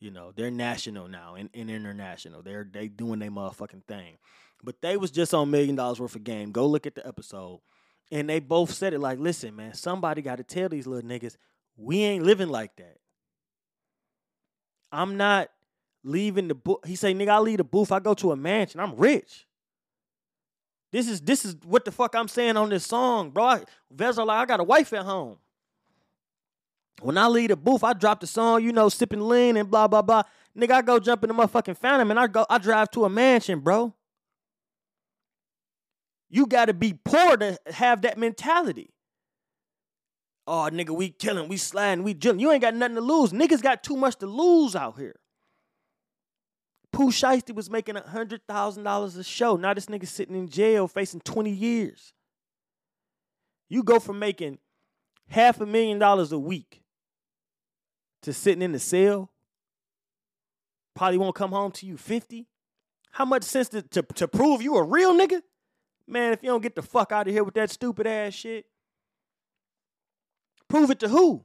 [0.01, 2.43] You know, they're national now and, and international.
[2.43, 4.19] They're they doing their motherfucking thing.
[4.63, 6.53] But they was just on million dollars worth of game.
[6.53, 7.61] Go look at the episode.
[8.11, 11.37] And they both said it like, listen, man, somebody got to tell these little niggas,
[11.77, 12.97] we ain't living like that.
[14.91, 15.51] I'm not
[16.03, 16.79] leaving the booth.
[16.87, 17.93] He say, nigga, I leave the booth.
[17.93, 18.81] I go to a mansion.
[18.81, 19.47] I'm rich.
[20.91, 23.45] This is this is what the fuck I'm saying on this song, bro.
[23.45, 25.37] I, Vezo like, I got a wife at home.
[27.01, 29.89] When I leave the booth, I drop the song, you know, sipping lean and blah
[29.89, 30.23] blah blah.
[30.57, 33.09] Nigga, I go jump in the motherfucking phantom and I go I drive to a
[33.09, 33.95] mansion, bro.
[36.31, 38.91] You got to be poor to have that mentality.
[40.47, 42.41] Oh, nigga, we killing, we sliding, we drilling.
[42.41, 43.33] You ain't got nothing to lose.
[43.33, 45.17] Niggas got too much to lose out here.
[46.91, 49.57] Pooh Shiesty was making $100,000 a show.
[49.57, 52.15] Now this nigga sitting in jail facing 20 years.
[53.69, 54.59] You go from making
[55.29, 56.83] half a million dollars a week
[58.23, 59.31] to sitting in the cell.
[60.95, 62.47] Probably won't come home to you 50.
[63.13, 65.43] How much sense to, to, to prove you a real nigga?
[66.07, 68.67] Man, if you don't get the fuck out of here with that stupid ass shit,
[70.69, 71.45] prove it to who?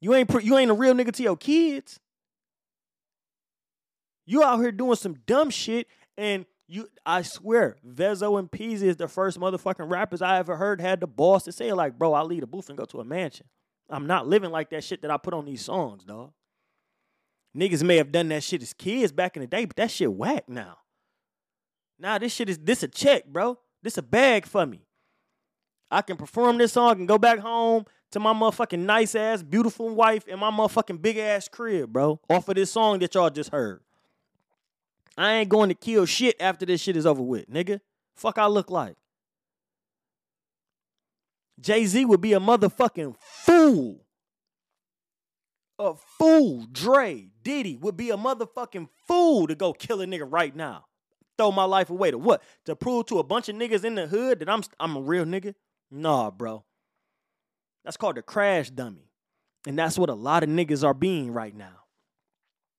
[0.00, 1.98] You ain't you ain't a real nigga to your kids.
[4.26, 5.86] You out here doing some dumb shit,
[6.18, 10.80] and you I swear, Vezo and Peezy is the first motherfucking rappers I ever heard
[10.80, 13.04] had the boss to say like, bro, I'll leave the booth and go to a
[13.04, 13.46] mansion.
[13.88, 16.32] I'm not living like that shit that I put on these songs, dog.
[17.56, 20.12] Niggas may have done that shit as kids back in the day, but that shit
[20.12, 20.78] whack now.
[21.98, 23.58] Now this shit is this a check, bro.
[23.82, 24.86] This a bag for me.
[25.90, 29.88] I can perform this song and go back home to my motherfucking nice ass, beautiful
[29.88, 32.20] wife and my motherfucking big ass crib, bro.
[32.28, 33.80] Off of this song that y'all just heard.
[35.16, 37.80] I ain't going to kill shit after this shit is over with, nigga.
[38.14, 38.96] Fuck I look like.
[41.60, 44.04] Jay-Z would be a motherfucking fool.
[45.78, 46.66] A fool.
[46.70, 50.86] Dre, Diddy would be a motherfucking fool to go kill a nigga right now.
[51.38, 52.42] Throw my life away to what?
[52.64, 55.24] To prove to a bunch of niggas in the hood that I'm I'm a real
[55.24, 55.54] nigga?
[55.90, 56.64] Nah, bro.
[57.84, 59.10] That's called a crash dummy.
[59.66, 61.84] And that's what a lot of niggas are being right now.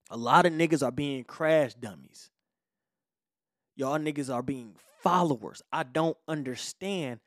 [0.10, 2.32] A lot of niggas are being crash dummies.
[3.76, 5.62] Y'all niggas are being followers.
[5.72, 7.20] I don't understand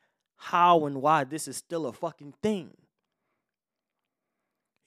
[0.43, 2.71] how and why this is still a fucking thing.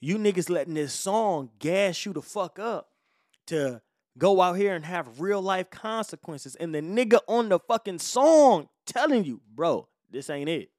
[0.01, 2.89] You niggas letting this song gas you the fuck up
[3.47, 3.81] to
[4.17, 6.55] go out here and have real life consequences.
[6.57, 10.71] And the nigga on the fucking song telling you, bro, this ain't it.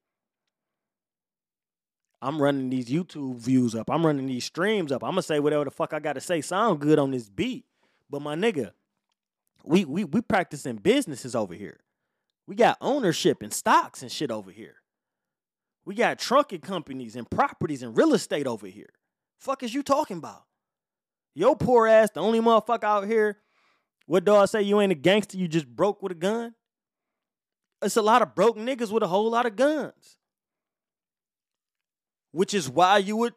[2.21, 3.89] I'm running these YouTube views up.
[3.91, 5.03] I'm running these streams up.
[5.03, 6.43] I'm gonna say whatever the fuck I gotta say.
[6.43, 7.65] Sound good on this beat.
[8.11, 8.73] But my nigga,
[9.65, 11.81] we we we practicing businesses over here.
[12.47, 14.77] We got ownership and stocks and shit over here.
[15.85, 18.91] We got trucking companies and properties and real estate over here.
[19.39, 20.45] Fuck is you talking about?
[21.35, 23.39] Yo poor ass, the only motherfucker out here.
[24.07, 24.63] What do I say?
[24.63, 26.55] You ain't a gangster, you just broke with a gun?
[27.83, 30.17] It's a lot of broke niggas with a whole lot of guns
[32.37, 33.33] which is why you would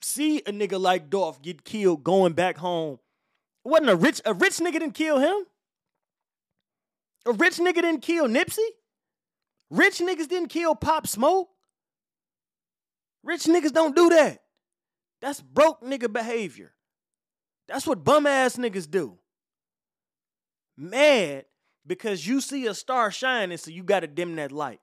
[0.00, 3.00] see a nigga like Dolph get killed going back home.
[3.64, 5.44] Wasn't a rich a rich nigga didn't kill him.
[7.26, 8.66] A rich nigga didn't kill Nipsey.
[9.70, 11.48] Rich niggas didn't kill Pop Smoke.
[13.22, 14.42] Rich niggas don't do that.
[15.20, 16.72] That's broke nigga behavior.
[17.68, 19.18] That's what bum ass niggas do.
[20.76, 21.44] Mad
[21.86, 24.80] because you see a star shining, so you got to dim that light.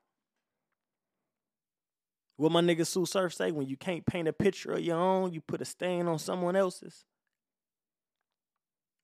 [2.37, 3.51] What my nigga Sue Surf say?
[3.51, 6.55] When you can't paint a picture of your own, you put a stain on someone
[6.55, 7.03] else's.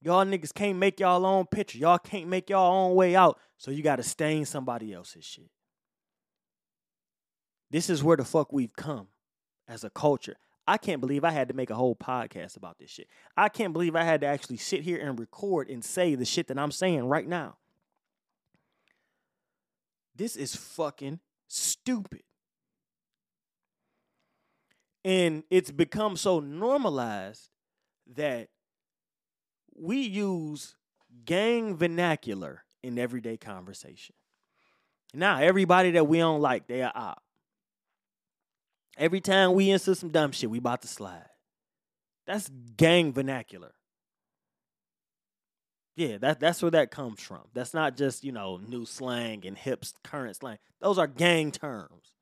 [0.05, 1.79] Y'all niggas can't make y'all own picture.
[1.79, 3.39] Y'all can't make y'all own way out.
[3.57, 5.49] So you gotta stain somebody else's shit.
[7.71, 9.07] This is where the fuck we've come
[9.67, 10.35] as a culture.
[10.67, 13.07] I can't believe I had to make a whole podcast about this shit.
[13.35, 16.49] I can't believe I had to actually sit here and record and say the shit
[16.49, 17.57] that I'm saying right now.
[20.15, 22.21] This is fucking stupid.
[25.03, 27.49] And it's become so normalized
[28.15, 28.49] that
[29.75, 30.75] we use
[31.25, 34.15] gang vernacular in everyday conversation.
[35.13, 37.21] Now, everybody that we don't like, they are op.
[38.97, 41.29] Every time we into some dumb shit, we about to slide.
[42.25, 43.73] That's gang vernacular.
[45.95, 47.41] Yeah, that, that's where that comes from.
[47.53, 50.57] That's not just, you know, new slang and hip current slang.
[50.81, 52.15] Those are gang terms.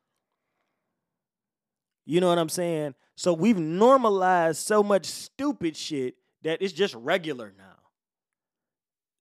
[2.05, 2.95] You know what I'm saying?
[3.15, 7.79] So we've normalized so much stupid shit that it's just regular now.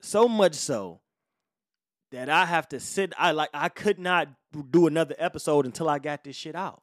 [0.01, 1.01] So much so
[2.11, 4.29] that I have to sit I like I could not
[4.71, 6.83] do another episode until I got this shit out.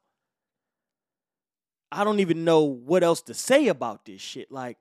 [1.91, 4.51] I don't even know what else to say about this shit.
[4.51, 4.77] Like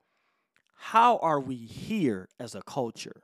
[0.75, 3.23] how are we here as a culture?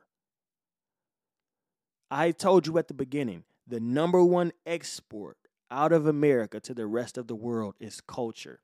[2.10, 5.38] I told you at the beginning, the number one export
[5.70, 8.60] out of America to the rest of the world is culture.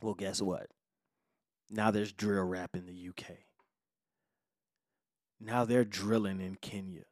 [0.00, 0.68] Well, guess what?
[1.70, 3.36] Now there's drill rap in the UK.
[5.40, 7.04] Now they're drilling in Kenya.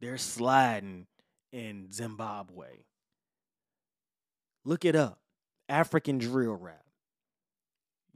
[0.00, 1.06] They're sliding
[1.52, 2.84] in Zimbabwe.
[4.64, 5.20] Look it up.
[5.68, 6.84] African drill rap.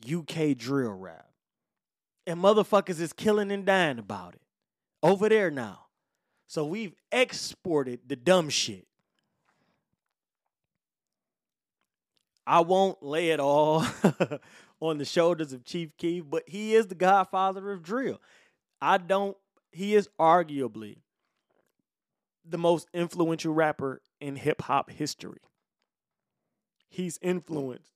[0.04, 1.28] UK drill rap.
[2.26, 4.42] And motherfuckers is killing and dying about it.
[5.02, 5.86] Over there now.
[6.46, 8.86] So we've exported the dumb shit.
[12.46, 13.86] I won't lay it all
[14.80, 18.20] on the shoulders of Chief Keef, but he is the godfather of drill.
[18.80, 19.36] I don't,
[19.72, 20.98] he is arguably
[22.44, 25.40] the most influential rapper in hip hop history.
[26.88, 27.92] He's influenced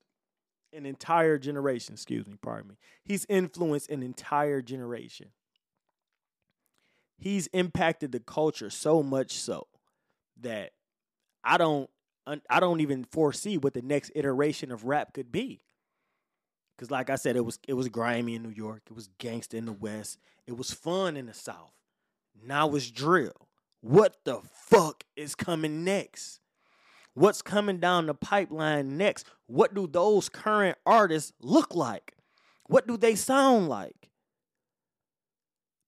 [0.73, 2.75] an entire generation, excuse me, pardon me.
[3.05, 5.29] He's influenced an entire generation.
[7.19, 9.69] He's impacted the culture so much so
[10.41, 10.73] that
[11.43, 11.89] I don't
[12.49, 15.61] I don't even foresee what the next iteration of rap could be.
[16.79, 19.55] Cause like I said, it was it was grimy in New York, it was gangsta
[19.55, 21.73] in the West, it was fun in the South.
[22.43, 23.49] Now it's drill.
[23.81, 26.41] What the fuck is coming next?
[27.15, 29.27] What's coming down the pipeline next?
[29.47, 32.15] What do those current artists look like?
[32.67, 34.11] What do they sound like?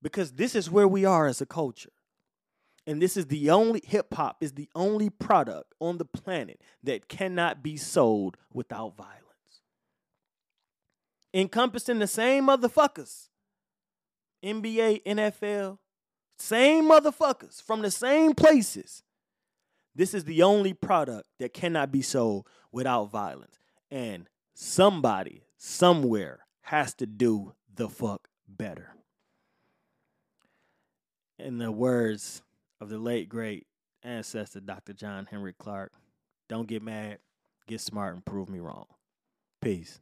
[0.03, 1.91] Because this is where we are as a culture.
[2.87, 7.09] And this is the only hip hop is the only product on the planet that
[7.09, 9.26] cannot be sold without violence.
[11.35, 13.29] Encompassing the same motherfuckers.
[14.45, 15.79] NBA, NFL,
[16.39, 19.03] same motherfuckers from the same places.
[19.95, 23.59] This is the only product that cannot be sold without violence.
[23.91, 28.95] And somebody, somewhere, has to do the fuck better.
[31.39, 32.43] In the words
[32.81, 33.67] of the late great
[34.03, 34.93] ancestor Dr.
[34.93, 35.93] John Henrik Clarke,
[36.49, 37.19] Don't get mad,
[37.67, 38.87] get smart, and prove me wrong.
[39.61, 40.01] Peace.